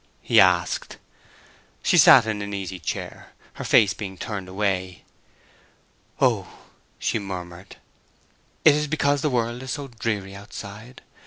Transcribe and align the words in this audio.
he 0.23 0.39
asked. 0.41 0.97
She 1.83 1.95
sat 1.99 2.25
in 2.25 2.41
an 2.41 2.55
easy 2.55 2.79
chair, 2.79 3.33
her 3.53 3.63
face 3.63 3.93
being 3.93 4.17
turned 4.17 4.49
away. 4.49 5.03
"Oh," 6.19 6.47
she 6.97 7.19
murmured, 7.19 7.75
"it 8.65 8.73
is 8.73 8.87
because 8.87 9.21
the 9.21 9.29
world 9.29 9.61
is 9.61 9.69
so 9.73 9.89
dreary 9.89 10.35
outside. 10.35 11.03